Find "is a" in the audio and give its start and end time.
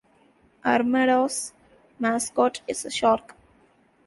2.67-2.89